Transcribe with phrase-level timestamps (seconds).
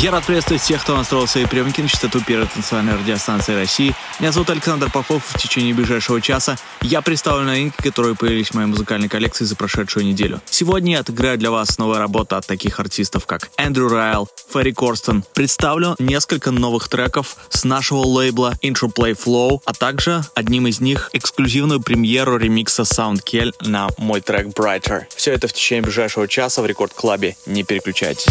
[0.00, 3.96] Я рад приветствовать всех, кто настроил свои приемники на частоту первой танцевальной радиостанции России.
[4.20, 5.24] Меня зовут Александр Попов.
[5.26, 10.06] В течение ближайшего часа я представлю новинки, которые появились в моей музыкальной коллекции за прошедшую
[10.06, 10.40] неделю.
[10.48, 15.24] Сегодня я отыграю для вас новая работа от таких артистов, как Эндрю Райл, Ферри Корстон.
[15.34, 21.10] Представлю несколько новых треков с нашего лейбла Intro Play Flow, а также одним из них
[21.12, 25.06] эксклюзивную премьеру ремикса Sound Kell на мой трек Brighter.
[25.16, 27.36] Все это в течение ближайшего часа в Рекорд Клабе.
[27.46, 28.26] Не переключайтесь.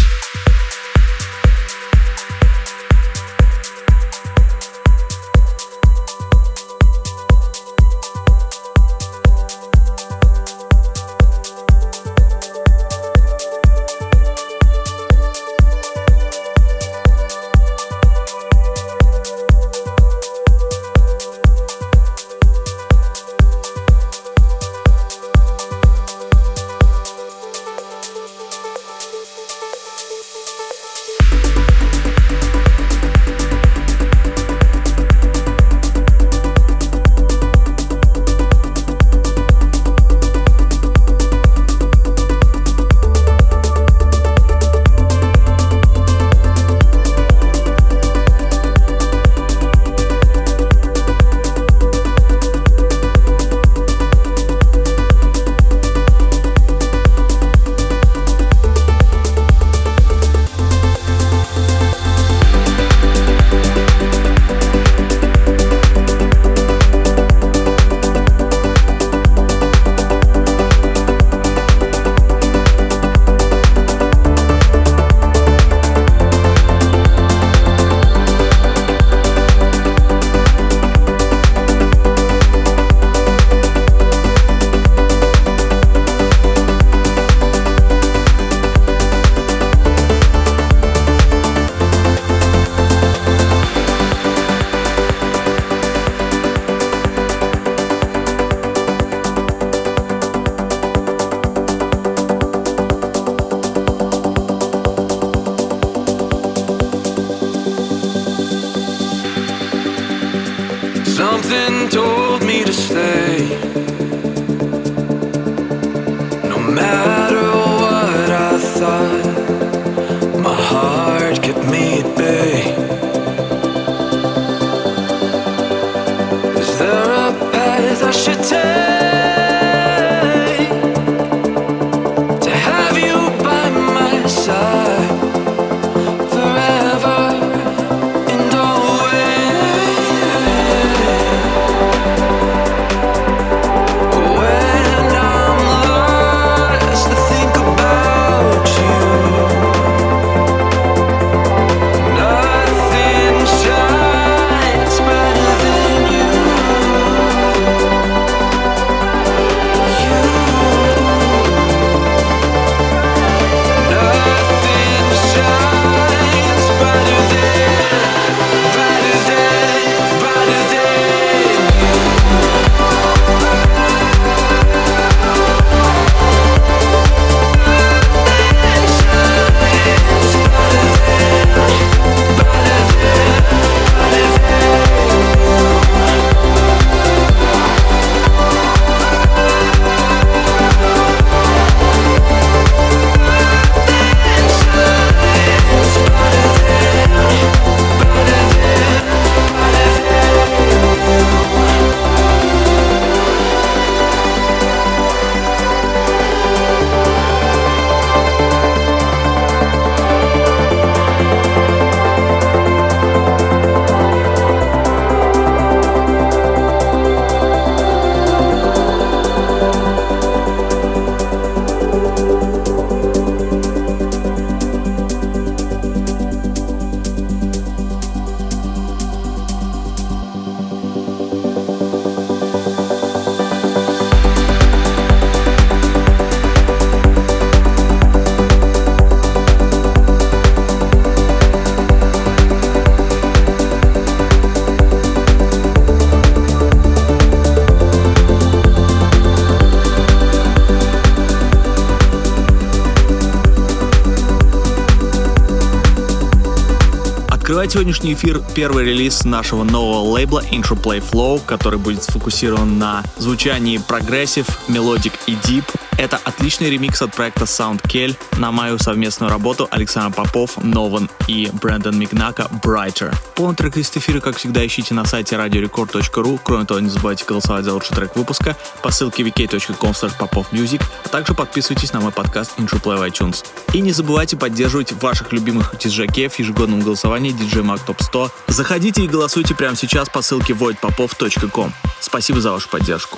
[257.68, 263.76] Открывает сегодняшний эфир первый релиз нашего нового лейбла Interplay Flow, который будет сфокусирован на звучании
[263.76, 265.64] прогрессив, мелодик и дип,
[265.98, 271.98] это отличный ремикс от проекта Soundkell на мою совместную работу Alexander Popov, Novan и Brandon
[271.98, 273.14] Mignacca Brighter.
[273.34, 276.40] Полный трек из эфира, как всегда, ищите на сайте radiorecord.ru.
[276.42, 281.34] Кроме того, не забывайте голосовать за лучший трек выпуска по ссылке vk.com popovmusic, а также
[281.34, 283.44] подписывайтесь на мой подкаст Interplay в iTunes.
[283.74, 288.30] И не забывайте поддерживать ваших любимых диджакев в ежегодном голосовании DJ Mag Top 100.
[288.48, 291.72] Заходите и голосуйте прямо сейчас по ссылке voidpopov.com.
[292.00, 293.17] Спасибо за вашу поддержку.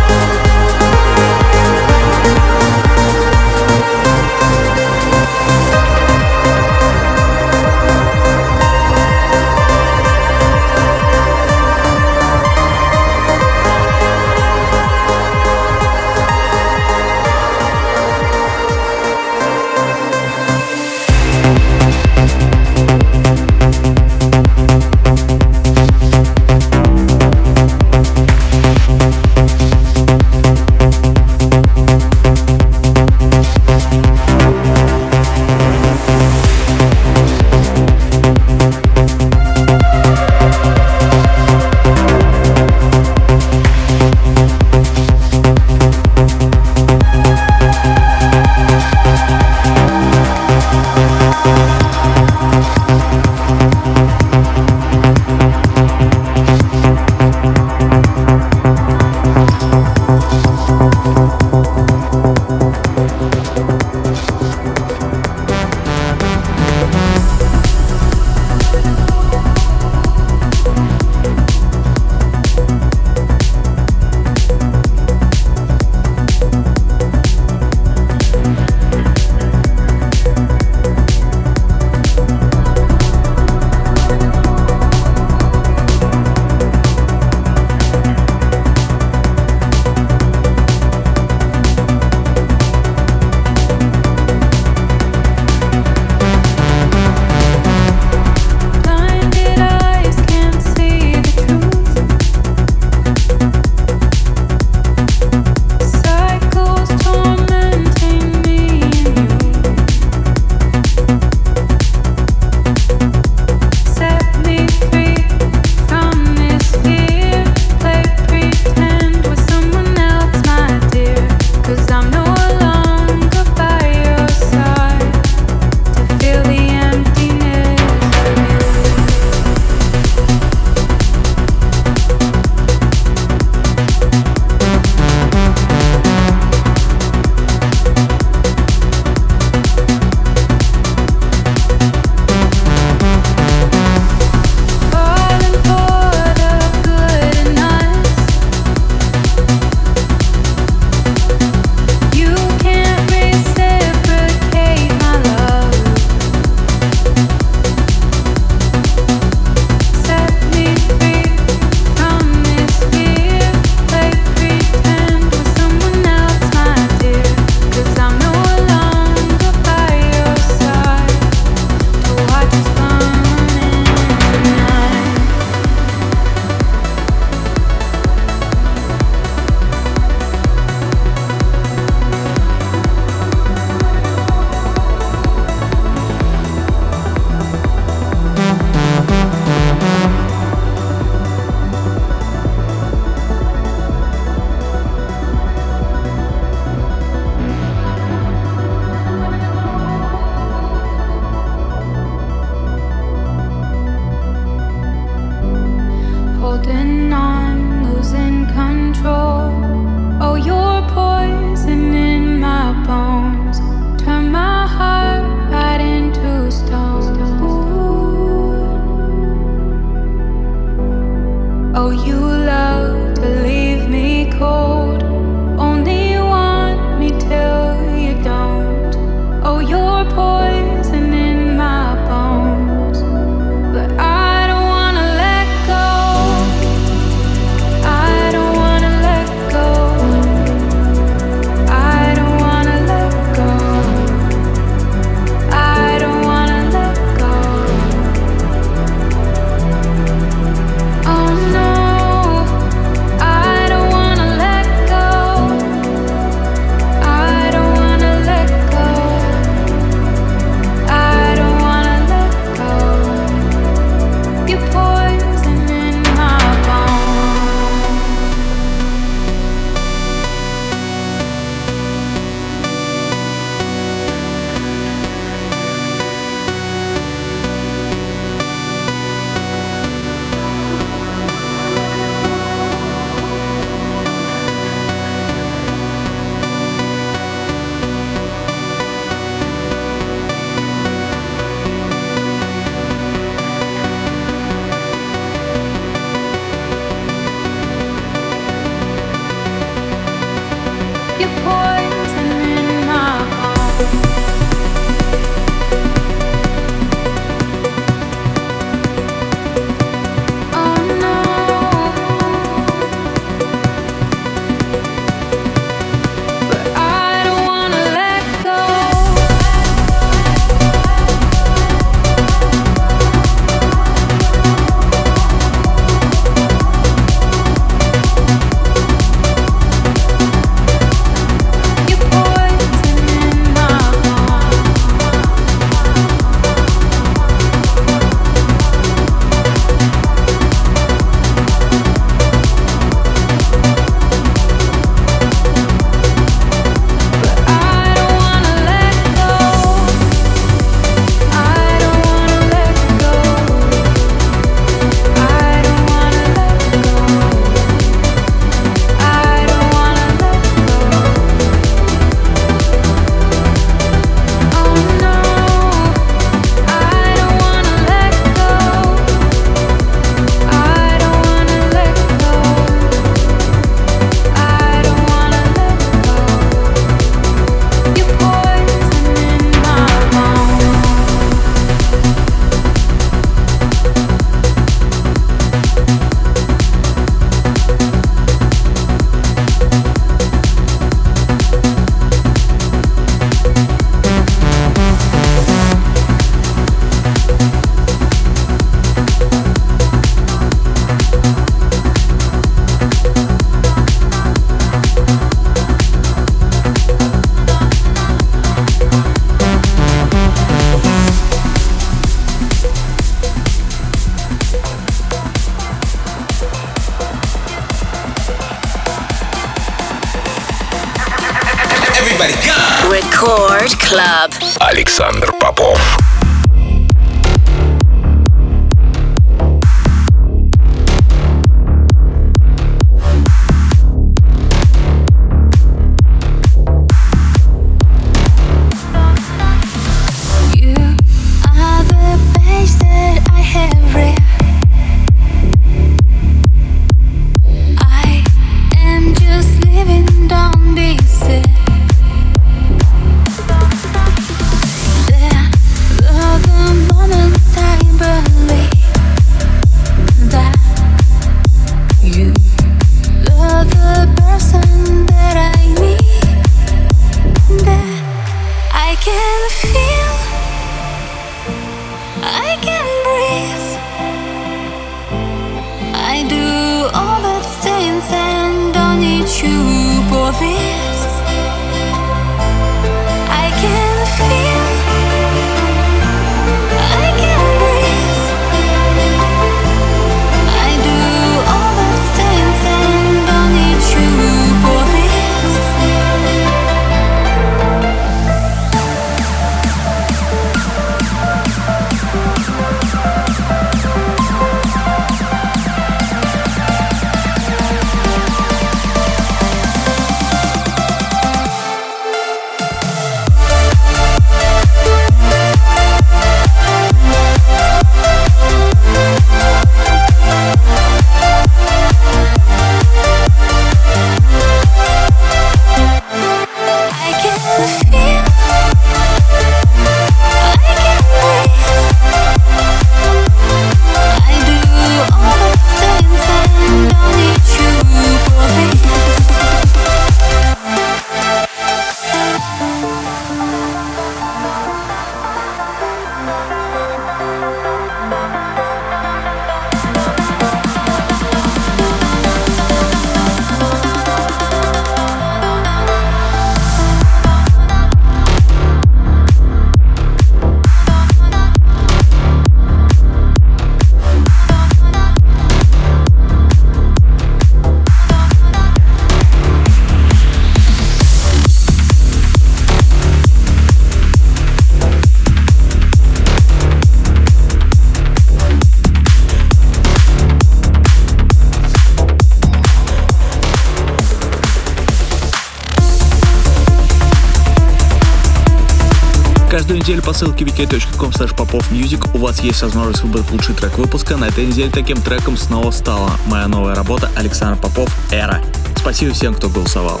[589.90, 594.16] Неделю по ссылке wiki.com popofmusic у вас есть возможность выбрать лучший трек выпуска.
[594.16, 598.40] На этой неделе таким треком снова стала моя новая работа Александр Попов «Эра».
[598.76, 600.00] Спасибо всем, кто голосовал.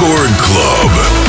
[0.00, 1.19] Record Club.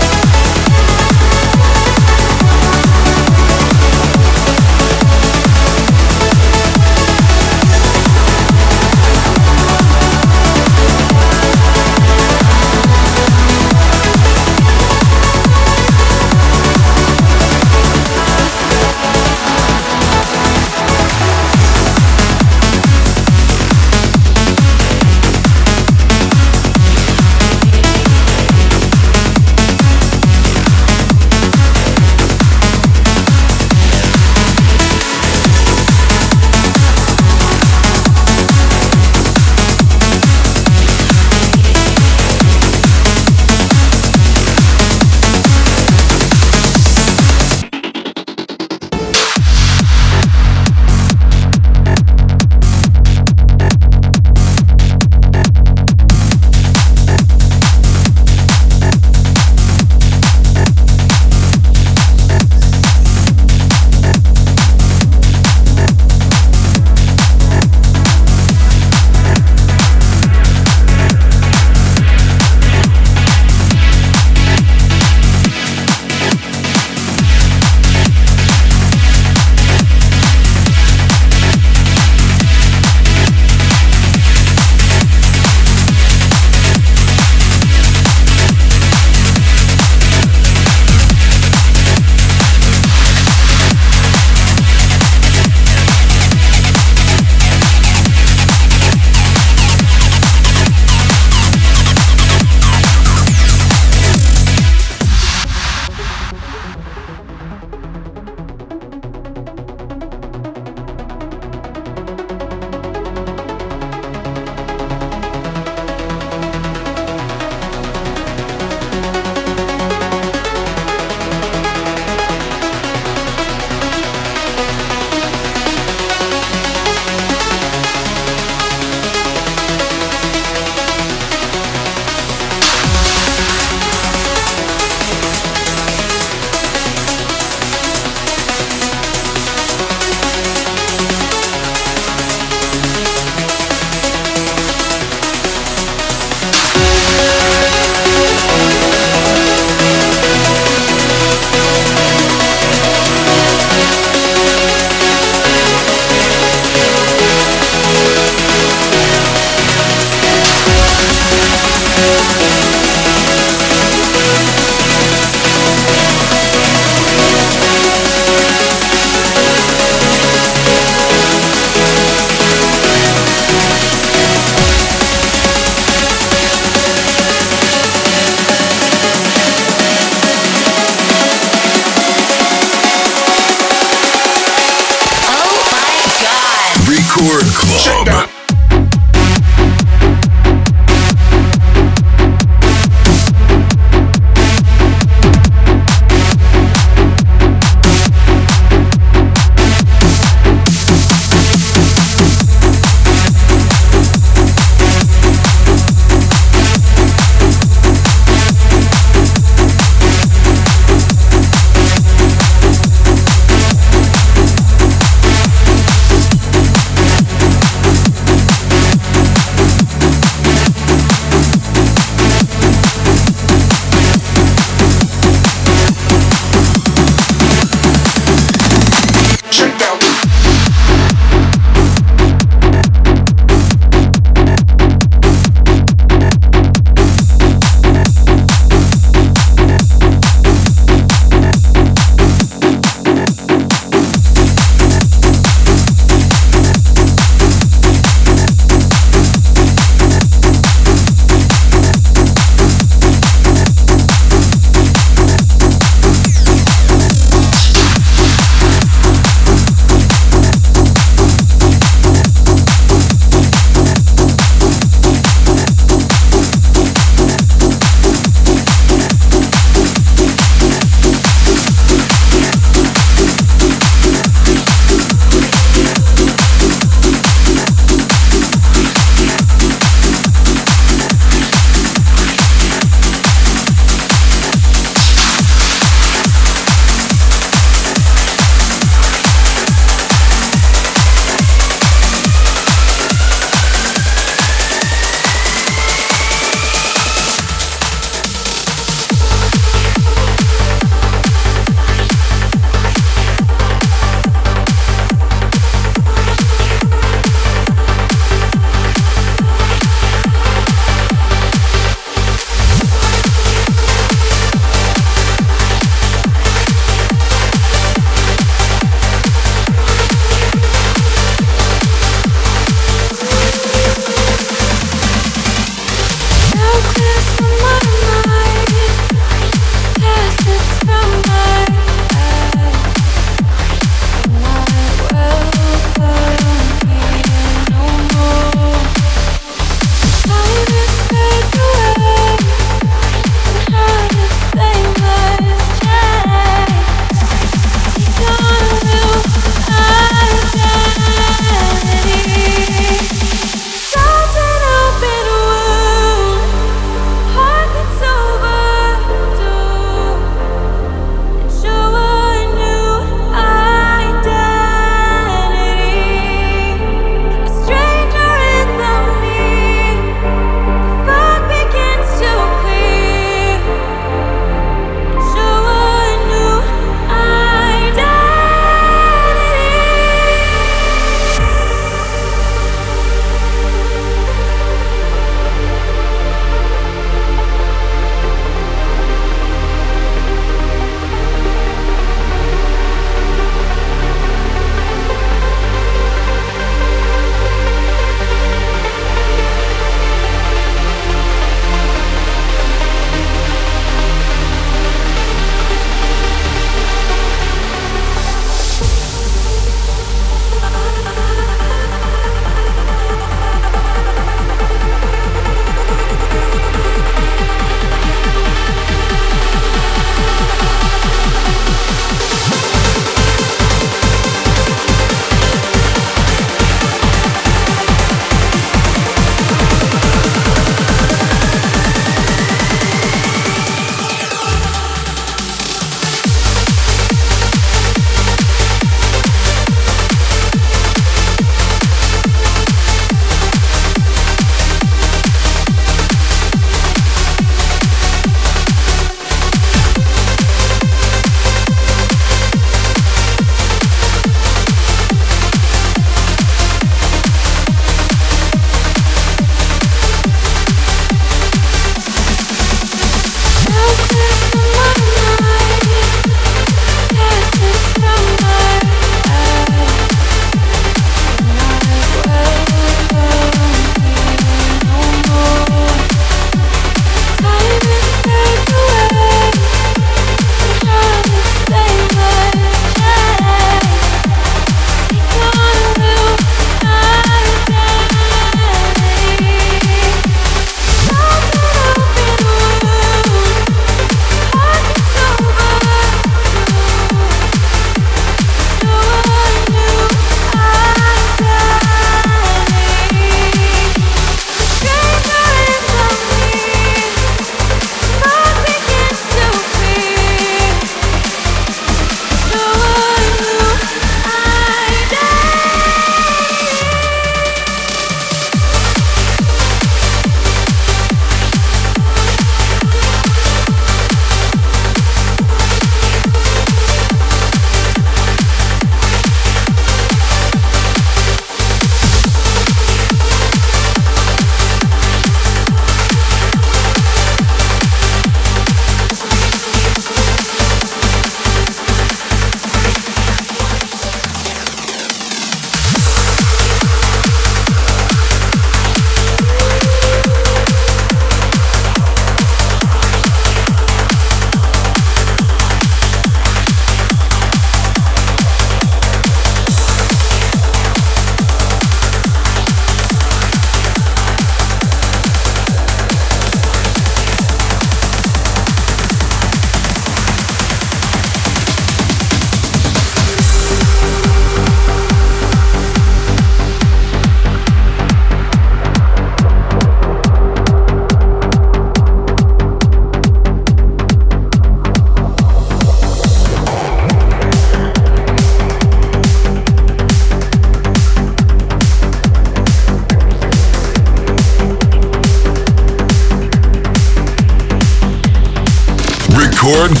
[599.71, 600.00] Record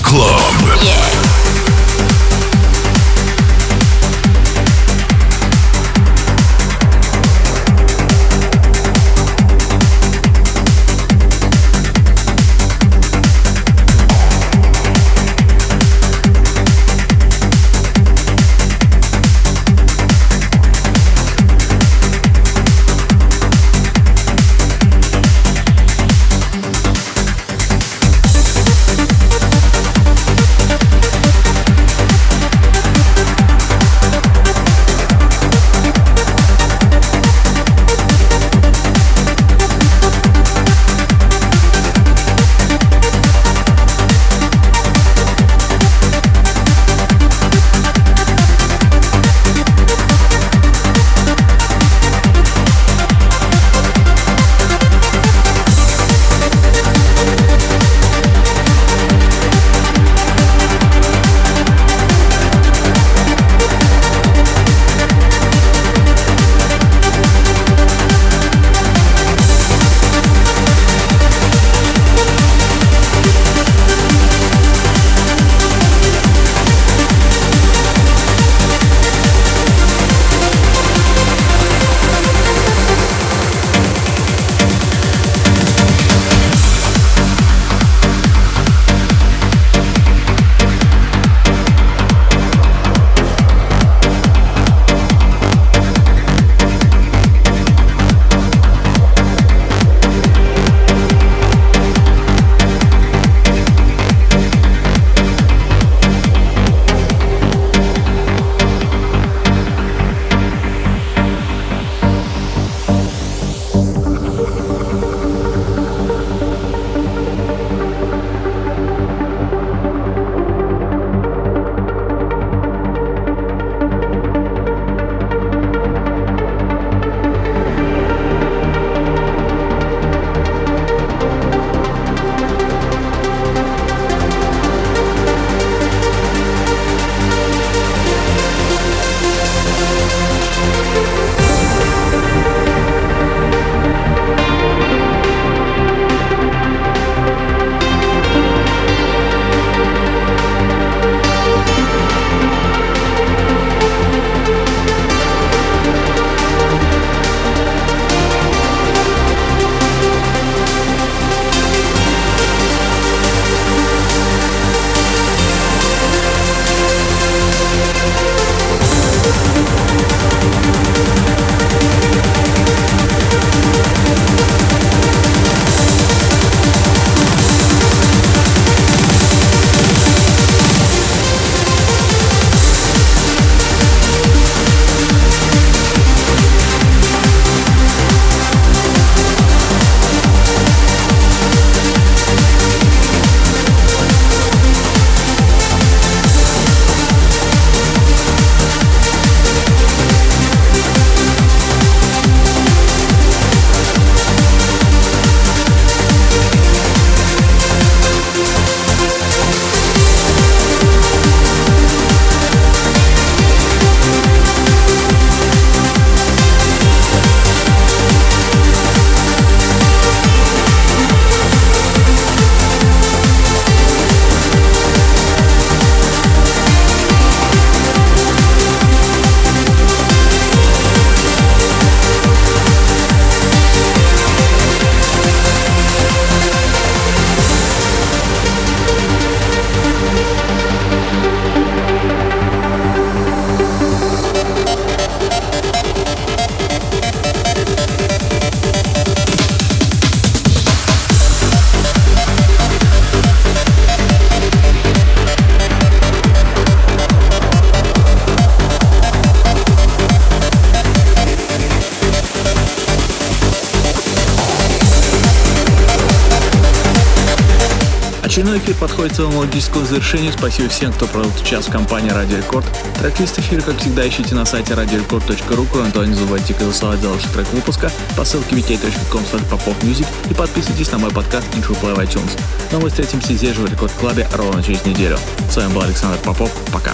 [269.01, 270.31] подходит к своему логическому завершению.
[270.31, 272.65] Спасибо всем, кто провел час в компании Радио Рекорд.
[272.99, 275.67] Трек-лист эфира, как всегда, ищите на сайте radiorecord.ru.
[275.71, 280.91] Кроме того, не забывайте голосовать за лучший трек выпуска по ссылке vk.com popofmusic и подписывайтесь
[280.91, 282.39] на мой подкаст Intro Play в iTunes.
[282.71, 285.17] Но мы встретимся здесь же в Рекорд Клабе ровно через неделю.
[285.49, 286.51] С вами был Александр Попов.
[286.71, 286.93] Пока.